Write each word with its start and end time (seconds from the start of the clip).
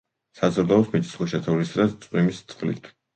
საზრდოობს 0.37 0.87
მიწისქვეშა, 0.95 1.39
თოვლისა 1.47 1.77
და 1.83 1.99
წვიმის 2.07 2.41
წყლით. 2.55 2.91